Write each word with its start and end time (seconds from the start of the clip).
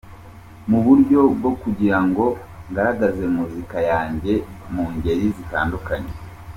mu 0.69 0.79
buryo 0.85 1.19
bwo 1.35 1.51
kugira 1.61 1.97
ngo 2.07 2.25
ngaragaze 2.69 3.23
muzika 3.35 3.77
yanjye 3.91 4.33
mu 4.73 4.83
ngeri 4.93 5.25
zitandukanye. 5.37 6.13